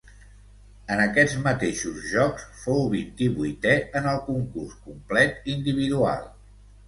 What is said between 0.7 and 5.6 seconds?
En aquests mateixos Jocs fou vint-i-vuitè en el concurs complet